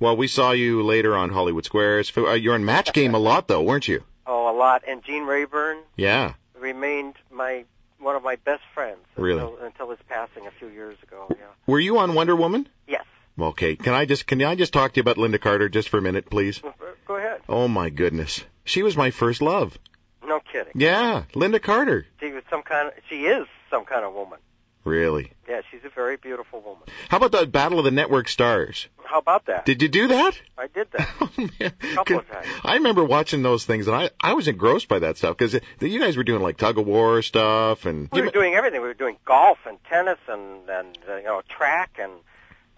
[0.00, 2.12] Well, we saw you later on Hollywood Squares.
[2.16, 4.02] Uh, You're in Match Game a lot though, weren't you?
[4.26, 4.82] Oh, a lot.
[4.88, 6.34] And Gene Rayburn Yeah.
[6.58, 7.64] remained my
[7.98, 9.40] one of my best friends Really?
[9.40, 11.26] until, until his passing a few years ago.
[11.30, 11.36] Yeah.
[11.66, 12.68] Were you on Wonder Woman?
[12.86, 13.04] Yes.
[13.38, 13.76] Okay.
[13.76, 16.02] Can I just can I just talk to you about Lynda Carter just for a
[16.02, 16.60] minute, please?
[17.06, 17.40] Go ahead.
[17.48, 18.42] Oh my goodness.
[18.64, 19.78] She was my first love.
[20.26, 20.72] No kidding.
[20.74, 22.04] Yeah, Lynda Carter.
[22.20, 22.94] She was some kind of.
[23.08, 24.38] She is some kind of woman.
[24.86, 25.32] Really.
[25.48, 26.84] Yeah, she's a very beautiful woman.
[27.08, 28.88] How about the Battle of the Network Stars?
[29.04, 29.64] How about that?
[29.66, 30.40] Did you do that?
[30.56, 31.08] I did that.
[31.20, 31.72] Oh, man.
[31.94, 32.46] Couple of times.
[32.64, 36.00] I remember watching those things, and I I was engrossed by that stuff because you
[36.00, 38.80] guys were doing like tug of war stuff, and We were doing everything.
[38.80, 42.12] We were doing golf and tennis and and uh, you know track and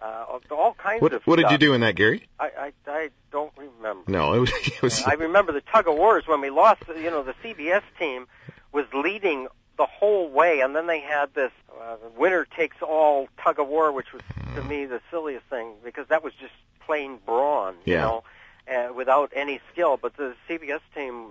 [0.03, 1.23] uh, all kinds what of.
[1.27, 2.27] what did you do in that, Gary?
[2.39, 4.11] I, I I don't remember.
[4.11, 6.83] No, it was it was I remember the tug of wars when we lost.
[6.89, 8.27] You know, the CBS team
[8.73, 13.59] was leading the whole way, and then they had this uh, winner takes all tug
[13.59, 14.23] of war, which was
[14.55, 16.53] to me the silliest thing because that was just
[16.85, 17.77] plain brawn.
[17.85, 18.25] You know,
[18.71, 19.97] uh, without any skill.
[19.97, 21.29] But the CBS team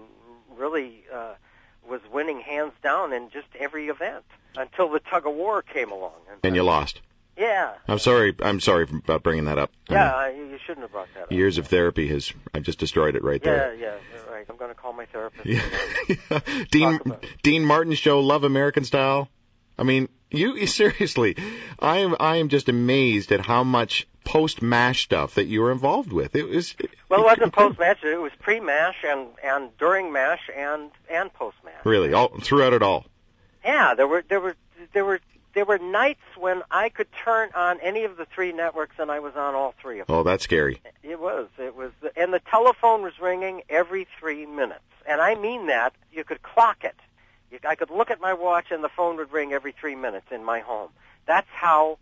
[0.58, 1.04] really.
[1.14, 1.34] Uh,
[1.88, 6.12] was winning hands down in just every event until the tug of war came along.
[6.44, 7.02] and you lost.
[7.38, 8.36] Yeah, I'm sorry.
[8.42, 9.72] I'm sorry about bringing that up.
[9.90, 11.32] Yeah, I, you shouldn't have brought that up.
[11.32, 13.76] years of therapy has I've just destroyed it right Yeah, there.
[13.76, 14.46] yeah, you're right.
[14.50, 15.46] I'm going to call my therapist.
[15.46, 16.40] Yeah.
[16.72, 17.00] Dean.
[17.44, 19.30] Dean Martin show Love American Style.
[19.78, 21.36] I mean, you seriously,
[21.80, 25.72] I am I am just amazed at how much post mash stuff that you were
[25.72, 26.36] involved with.
[26.36, 26.76] It was
[27.08, 28.04] Well, it wasn't post mash.
[28.04, 31.86] It was pre mash and and during mash and and post mash.
[31.86, 33.06] really all throughout it all.
[33.64, 34.56] Yeah, there were there were
[34.94, 35.20] there were
[35.58, 39.22] there were nights when I could turn on any of the three networks and I
[39.22, 40.16] was on all three of them.
[40.16, 40.80] Oh, that's scary.
[41.02, 45.66] It was it was and the telephone was ringing every three minutes, and I mean
[45.66, 45.96] that.
[46.12, 46.96] You could clock it.
[47.68, 50.44] I could look at my watch and the phone would ring every three minutes in
[50.44, 50.90] my home.
[51.26, 51.98] That's how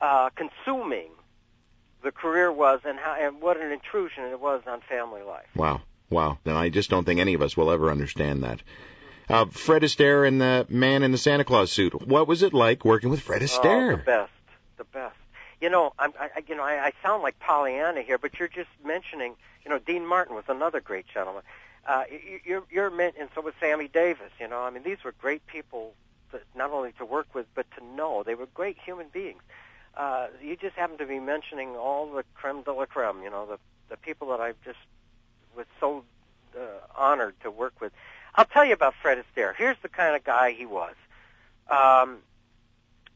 [0.00, 1.10] uh, consuming
[2.02, 5.46] the career was and how and what an intrusion it was on family life.
[5.54, 6.38] Wow, wow.
[6.44, 8.60] And I just don't think any of us will ever understand that.
[9.28, 12.06] Uh, Fred Astaire and the man in the Santa Claus suit.
[12.06, 13.92] What was it like working with Fred Astaire?
[13.92, 14.32] Oh, the best,
[14.76, 15.16] the best.
[15.60, 18.70] You know, I'm, I, you know, I, I sound like Pollyanna here, but you're just
[18.84, 21.42] mentioning, you know, Dean Martin was another great gentleman.
[21.86, 24.32] Uh, you, you're, you're meant, and so was Sammy Davis.
[24.40, 25.94] You know, I mean, these were great people,
[26.32, 28.22] to, not only to work with, but to know.
[28.24, 29.42] They were great human beings.
[29.96, 33.22] Uh, you just happen to be mentioning all the creme de la creme.
[33.22, 33.58] You know, the
[33.90, 34.78] the people that I just
[35.54, 36.04] was so
[36.56, 36.62] uh,
[36.96, 37.92] honored to work with.
[38.34, 39.54] I'll tell you about Fred Astaire.
[39.56, 40.94] Here's the kind of guy he was.
[41.68, 42.18] Um,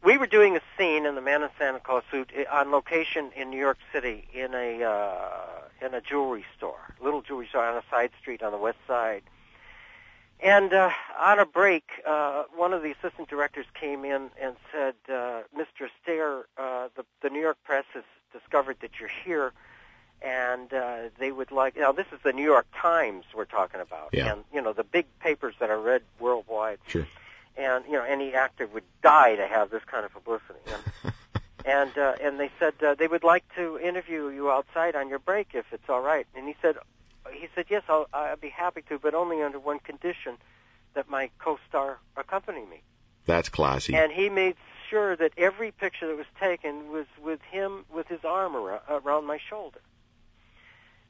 [0.04, 3.50] we were doing a scene in the Man in Santa Claus suit on location in
[3.50, 7.82] New York City in a uh, in a jewelry store, little jewelry store on a
[7.90, 9.22] side street on the west side.
[10.40, 14.94] And uh, on a break, uh, one of the assistant directors came in and said,
[15.08, 15.88] uh, "Mr.
[15.88, 19.52] Astaire, uh, the the New York press has discovered that you're here."
[20.22, 21.76] And uh, they would like.
[21.76, 24.32] Now, this is the New York Times we're talking about, Yeah.
[24.32, 26.78] and you know the big papers that are read worldwide.
[26.86, 27.06] Sure.
[27.56, 30.58] And you know any actor would die to have this kind of publicity.
[30.66, 31.12] And
[31.64, 35.18] and, uh, and they said uh, they would like to interview you outside on your
[35.18, 36.26] break if it's all right.
[36.36, 36.76] And he said,
[37.32, 40.36] he said yes, I'll, I'd be happy to, but only under one condition,
[40.94, 42.82] that my co-star accompany me.
[43.26, 43.94] That's classy.
[43.96, 44.54] And he made
[44.88, 49.26] sure that every picture that was taken was with him with his arm around, around
[49.26, 49.80] my shoulder.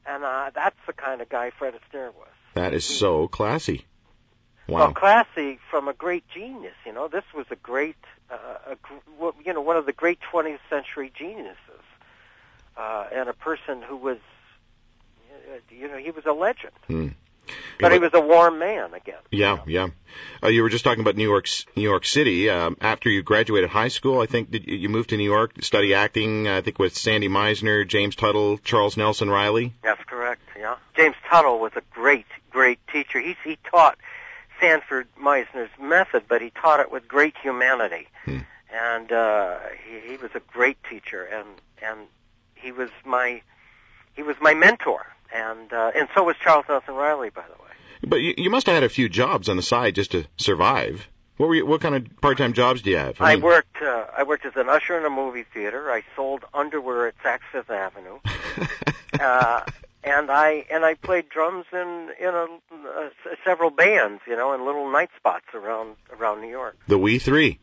[0.07, 2.27] And uh, that's the kind of guy Fred Astaire was.
[2.53, 3.85] That is so classy.
[4.67, 6.73] Well, classy from a great genius.
[6.85, 7.95] You know, this was a great,
[8.29, 8.77] uh, a,
[9.45, 11.55] you know, one of the great 20th century geniuses,
[12.75, 14.17] uh, and a person who was,
[15.31, 16.73] uh, you know, he was a legend.
[16.87, 17.07] Hmm.
[17.79, 19.19] But he was a warm man again.
[19.31, 19.87] Yeah, yeah.
[20.41, 22.49] Uh, you were just talking about New York, New York City.
[22.49, 25.53] Um, after you graduated high school, I think did you you moved to New York
[25.53, 26.47] to study acting.
[26.47, 29.73] I think with Sandy Meisner, James Tuttle, Charles Nelson Reilly.
[29.83, 30.41] That's correct.
[30.57, 30.75] Yeah.
[30.95, 33.19] James Tuttle was a great, great teacher.
[33.19, 33.97] He he taught
[34.59, 38.07] Sanford Meisner's method, but he taught it with great humanity.
[38.25, 38.39] Hmm.
[38.69, 41.47] And uh, he he was a great teacher, and
[41.81, 42.07] and
[42.55, 43.41] he was my
[44.15, 47.69] he was my mentor, and uh, and so was Charles Nelson Reilly, by the way.
[48.03, 51.07] But you, you must have had a few jobs on the side just to survive.
[51.37, 53.19] What were you, what kind of part-time jobs do you have?
[53.21, 55.91] I mean- worked uh, I worked as an usher in a movie theater.
[55.91, 58.19] I sold underwear at Saks Fifth Avenue.
[59.19, 59.61] uh,
[60.03, 64.53] and I and I played drums in in a, uh, s- several bands, you know,
[64.53, 66.77] in little night spots around around New York.
[66.87, 67.59] the We Three.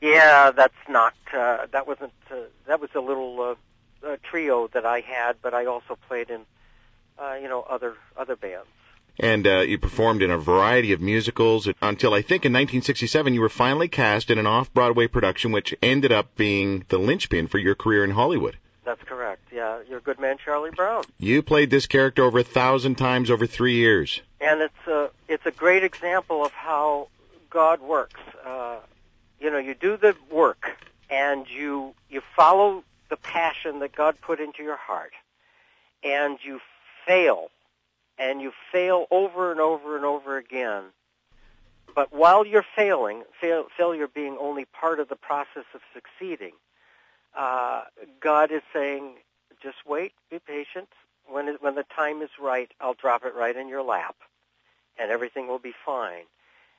[0.00, 3.40] Yeah, that's not uh, that wasn't uh, that was a little
[4.02, 6.42] uh, uh, trio that I had, but I also played in
[7.18, 8.68] uh, you know other other bands.
[9.20, 13.40] And uh, you performed in a variety of musicals until I think in 1967 you
[13.40, 17.74] were finally cast in an off-Broadway production which ended up being the linchpin for your
[17.74, 18.56] career in Hollywood.
[18.84, 19.42] That's correct.
[19.52, 21.02] Yeah, you're a good man, Charlie Brown.
[21.18, 24.22] You played this character over a thousand times over three years.
[24.40, 27.08] and it's a it's a great example of how
[27.50, 28.20] God works.
[28.46, 28.76] Uh,
[29.40, 30.76] you know, you do the work
[31.10, 35.12] and you you follow the passion that God put into your heart,
[36.02, 36.60] and you
[37.06, 37.50] fail,
[38.18, 40.84] and you fail over and over and over again.
[41.94, 46.52] But while you're failing, fail, failure being only part of the process of succeeding,
[47.36, 47.84] uh,
[48.20, 49.14] God is saying,
[49.62, 50.88] just wait, be patient.
[51.26, 54.16] When it, when the time is right, I'll drop it right in your lap
[54.98, 56.24] and everything will be fine.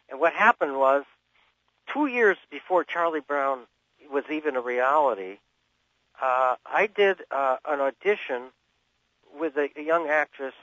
[0.10, 1.04] And what happened was,
[1.92, 3.60] two years before Charlie Brown
[4.12, 5.38] was even a reality,
[6.22, 8.52] uh, I did uh, an audition
[9.38, 10.54] with a, a young actress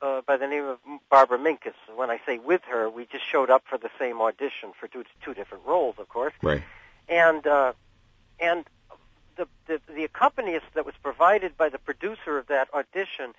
[0.00, 0.78] uh, by the name of
[1.10, 1.74] Barbara Minkus.
[1.94, 5.04] When I say with her, we just showed up for the same audition for two,
[5.24, 6.34] two different roles, of course.
[6.42, 6.62] Right.
[7.08, 7.72] And uh,
[8.40, 8.64] and
[9.36, 13.34] the, the the accompanist that was provided by the producer of that audition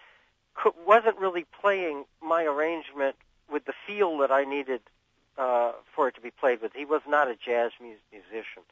[0.54, 3.16] could, wasn't really playing my arrangement
[3.52, 4.82] with the feel that I needed
[5.38, 6.74] uh, for it to be played with.
[6.74, 8.64] He was not a jazz mu- musician.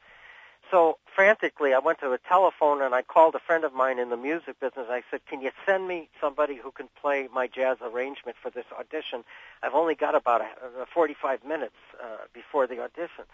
[0.72, 4.08] So frantically, I went to the telephone and I called a friend of mine in
[4.08, 4.86] the music business.
[4.88, 8.64] I said, "Can you send me somebody who can play my jazz arrangement for this
[8.76, 9.22] audition?
[9.62, 13.24] I've only got about a, a 45 minutes uh, before the audition."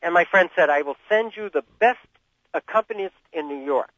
[0.00, 2.06] And my friend said, "I will send you the best
[2.54, 3.90] accompanist in New York."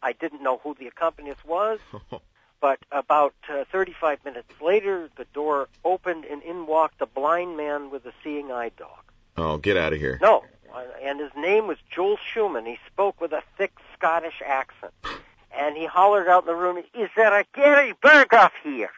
[0.00, 1.80] I didn't know who the accompanist was,
[2.60, 7.90] but about uh, 35 minutes later, the door opened and in walked a blind man
[7.90, 9.02] with a seeing eye dog.
[9.36, 10.18] Oh, get out of here.
[10.22, 10.42] No, uh,
[11.02, 12.66] and his name was Joel Schumann.
[12.66, 14.92] He spoke with a thick Scottish accent,
[15.56, 18.92] and he hollered out in the room, "Is there a Gary Burghoff here?"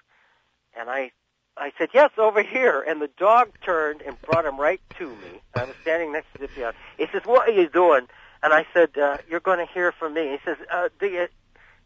[0.79, 1.13] And I,
[1.57, 5.43] I said, "Yes, over here." And the dog turned and brought him right to me.
[5.55, 6.77] I was standing next to the piano.
[6.97, 8.09] He says, "What are you doing?"
[8.43, 11.29] and I said, uh, "You're going to hear from me." He says, uh, "Do you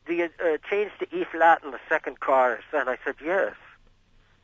[0.07, 3.55] do you uh, change to E flat in the second chorus?" And I said, "Yes."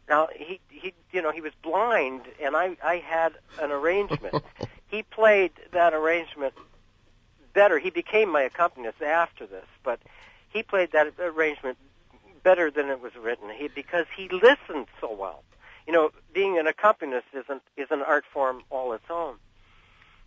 [0.08, 4.42] Now he he you know he was blind, and I I had an arrangement.
[4.88, 6.54] he played that arrangement
[7.52, 7.78] better.
[7.78, 10.00] He became my accompanist after this, but
[10.50, 11.78] he played that arrangement
[12.42, 13.50] better than it was written.
[13.50, 15.42] He because he listened so well.
[15.86, 19.36] You know, being an accompanist isn't is an art form all its own.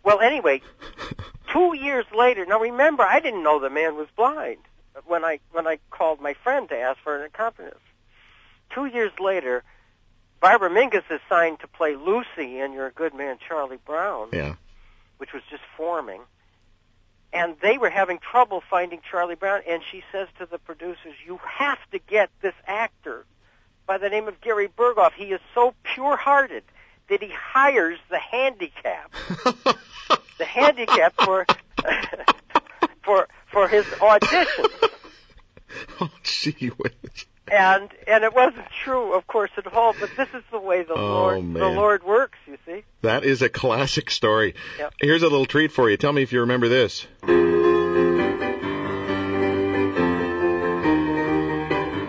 [0.04, 0.62] Well, anyway,
[1.52, 2.44] two years later.
[2.44, 4.58] Now remember, I didn't know the man was blind
[5.06, 7.78] when I when I called my friend to ask for an accompanist.
[8.74, 9.62] Two years later,
[10.42, 14.54] Barbara Minkus is signed to play Lucy in You're Good Man, Charlie Brown, Yeah.
[15.18, 16.20] which was just forming.
[17.32, 21.38] And they were having trouble finding Charlie Brown, and she says to the producers, "You
[21.46, 23.24] have to get this actor
[23.86, 25.12] by the name of Gary Burghoff.
[25.14, 26.64] He is so pure-hearted
[27.08, 29.12] that he hires the handicap,
[30.38, 31.46] the handicap for
[33.04, 34.66] for for his audition."
[36.00, 37.26] oh, gee whiz.
[37.50, 39.94] And and it wasn't true, of course, at all.
[39.98, 41.68] But this is the way the Oh, Lord the.
[41.68, 42.38] Lord works.
[42.46, 42.84] You see.
[43.02, 44.54] That is a classic story.
[44.78, 44.94] Yep.
[45.00, 45.96] Here's a little treat for you.
[45.96, 47.06] Tell me if you remember this.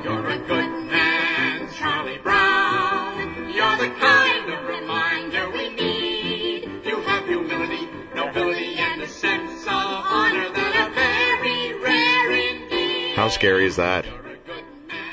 [0.03, 3.51] You're a good man, Charlie Brown.
[3.53, 6.63] You're the kind of reminder we need.
[6.85, 13.15] You have humility, nobility, and a sense of honor that are very rare indeed.
[13.15, 14.05] How scary is that?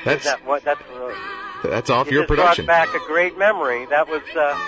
[0.04, 1.14] That's That what that's uh,
[1.64, 2.66] that's off you your just production.
[2.66, 3.86] brought back a great memory.
[3.86, 4.58] That was uh,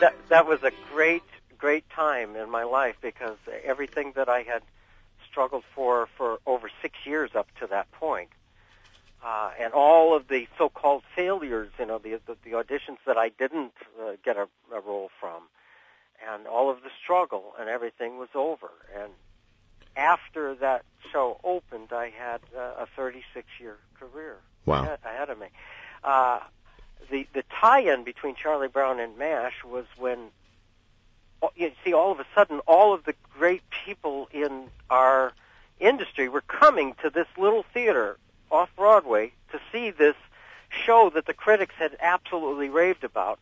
[0.00, 1.22] that that was a great
[1.58, 4.62] great time in my life because everything that I had
[5.30, 8.28] struggled for for over six years up to that point,
[9.24, 13.30] uh, and all of the so-called failures, you know, the the, the auditions that I
[13.30, 15.42] didn't uh, get a, a role from,
[16.32, 18.70] and all of the struggle and everything was over.
[18.96, 19.12] And
[19.96, 24.82] after that show opened, I had uh, a 36-year career Wow.
[24.82, 25.46] ahead, ahead of me.
[26.02, 26.40] Uh,
[27.10, 30.18] the the tie-in between Charlie Brown and Mash was when
[31.42, 35.32] oh, you see all of a sudden all of the great people in our
[35.78, 38.18] industry were coming to this little theater
[38.50, 40.16] off Broadway to see this
[40.70, 43.38] show that the critics had absolutely raved about.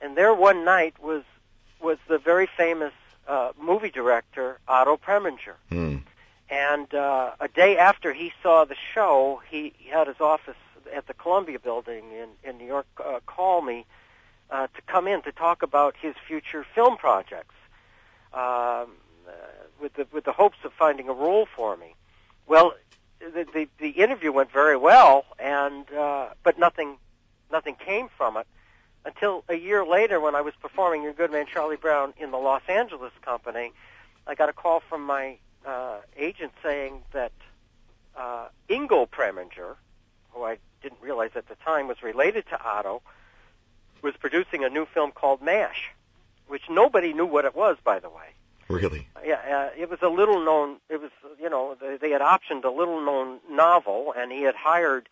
[0.00, 1.22] And there one night was
[1.80, 2.92] was the very famous
[3.30, 5.54] uh, movie director Otto Preminger.
[5.70, 5.98] Hmm.
[6.50, 10.56] And uh, a day after he saw the show, he, he had his office
[10.92, 13.86] at the Columbia Building in, in New York uh, call me
[14.50, 17.54] uh, to come in to talk about his future film projects,
[18.34, 18.86] um, uh,
[19.80, 21.94] with the with the hopes of finding a role for me.
[22.48, 22.74] Well,
[23.20, 26.96] the the, the interview went very well, and uh, but nothing
[27.52, 28.48] nothing came from it
[29.04, 32.38] until a year later when I was performing Your Good Man Charlie Brown in the
[32.38, 33.72] Los Angeles company.
[34.26, 37.32] I got a call from my uh, agent saying that
[38.16, 39.76] uh, Ingo Preminger,
[40.30, 43.02] who I didn't realize at the time was related to Otto,
[44.02, 45.90] was producing a new film called MASH,
[46.46, 48.34] which nobody knew what it was, by the way.
[48.68, 49.08] Really?
[49.24, 50.76] Yeah, uh, it was a little known.
[50.88, 54.54] It was, you know, they, they had optioned a little known novel, and he had
[54.54, 55.08] hired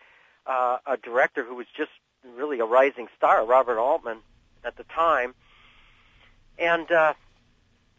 [0.46, 1.90] uh, a director who was just
[2.36, 4.18] really a rising star, Robert Altman,
[4.64, 5.34] at the time.
[6.58, 7.14] And uh,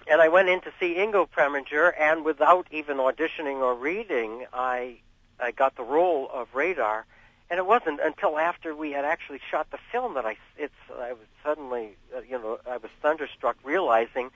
[0.08, 4.98] and I went in to see Ingo Preminger, and without even auditioning or reading, I
[5.40, 7.06] I got the role of Radar.
[7.52, 11.14] And it wasn't until after we had actually shot the film that I it's I
[11.14, 14.30] was suddenly uh, you know I was thunderstruck realizing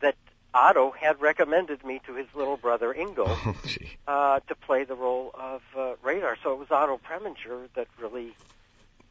[0.00, 0.16] that
[0.52, 3.28] Otto had recommended me to his little brother Ingo
[4.06, 6.36] Oh, uh, to play the role of uh, Radar.
[6.42, 8.34] So it was Otto Preminger that really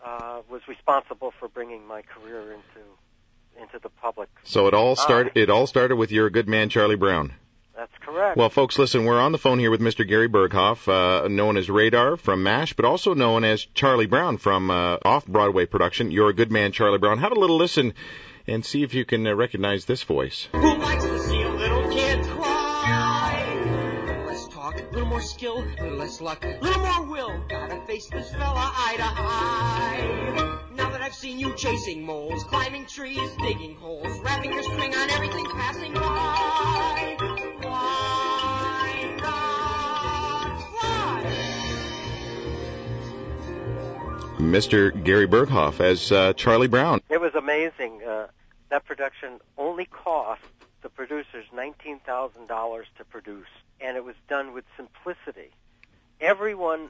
[0.04, 4.30] uh, was responsible for bringing my career into into the public.
[4.43, 5.34] So it all started.
[5.36, 5.41] Aye.
[5.41, 7.34] It all started with "You're Good Man, Charlie Brown."
[7.76, 8.36] That's correct.
[8.36, 9.06] Well, folks, listen.
[9.06, 10.06] We're on the phone here with Mr.
[10.06, 14.70] Gary Burghoff, uh, known as Radar from MASH, but also known as Charlie Brown from
[14.70, 17.93] uh, off-Broadway production "You're a Good Man, Charlie Brown." Have a little listen
[18.47, 20.50] and see if you can uh, recognize this voice.
[25.20, 27.43] More skill, little less luck, little more will.
[27.49, 30.61] Gotta face this fella eye to eye.
[30.76, 35.09] Now that I've seen you chasing moles, climbing trees, digging holes, wrapping your string on
[35.09, 37.17] everything passing by.
[37.63, 41.24] Why not fly?
[44.38, 45.03] Mr.
[45.03, 47.01] Gary Burghoff as uh, Charlie Brown.
[47.09, 48.03] It was amazing.
[48.07, 48.28] Uh,
[48.70, 50.39] that production only cost
[50.82, 53.49] the producers nineteen thousand dollars to produce,
[53.82, 55.51] and it was done with simplicity.
[56.19, 56.89] Everyone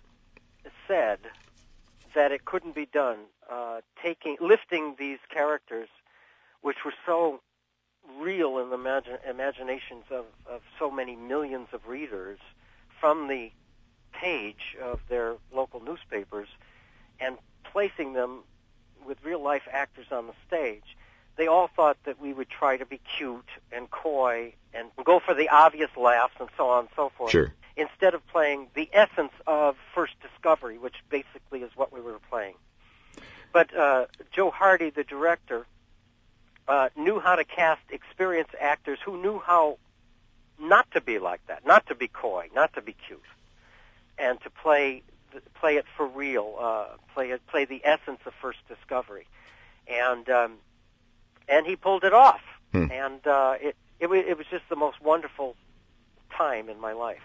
[0.87, 1.19] said
[2.15, 3.17] that it couldn't be done.
[3.49, 5.89] Uh, taking lifting these characters,
[6.61, 7.41] which were so
[8.19, 12.39] real in the imagine, imaginations of, of so many millions of readers
[12.99, 13.51] from the
[14.11, 16.47] page of their local newspapers
[17.19, 18.39] and placing them
[19.05, 20.95] with real life actors on the stage.
[21.39, 25.33] They all thought that we would try to be cute and coy and go for
[25.33, 27.31] the obvious laughs and so on and so forth.
[27.31, 27.53] Sure.
[27.77, 32.55] Instead of playing the essence of First Discovery, which basically is what we were playing.
[33.53, 35.65] But uh, Joe Hardy, the director,
[36.67, 39.77] uh, knew how to cast experienced actors who knew how
[40.59, 43.23] not to be like that, not to be coy, not to be cute,
[44.17, 45.03] and to play
[45.61, 49.25] play it for real, uh, play it, play the essence of First Discovery,
[49.87, 50.57] and um,
[51.49, 52.41] and he pulled it off,
[52.71, 52.91] Hmm.
[52.91, 55.55] and uh, it, it it was just the most wonderful
[56.37, 57.23] time in my life.